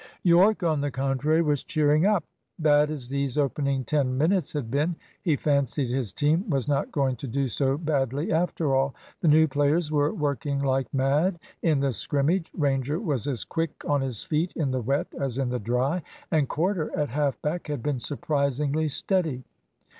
[0.23, 2.23] Yorke, on the contrary, was cheering up.
[2.57, 7.15] Bad as these opening ten minutes had been, he fancied his team was not going
[7.17, 8.95] to do so badly after all.
[9.19, 12.49] The new players were working like mad in the scrimmage.
[12.57, 16.49] Ranger was as quick on his feet in the wet as in the dry; and
[16.49, 19.43] Corder at half back had been surprisingly steady.